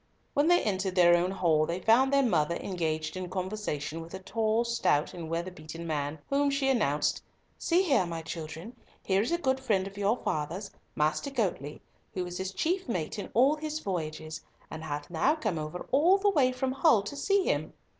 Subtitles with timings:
[0.33, 4.19] When they entered their own hall they found their mother engaged in conversation with a
[4.19, 9.37] tall, stout, and weather beaten man, whom she announced—"See here, my children, here is a
[9.37, 11.81] good friend of your father's, Master Goatley,
[12.15, 14.41] who was his chief mate in all his voyages,
[14.71, 17.73] and hath now come over all the way from Hull to see him!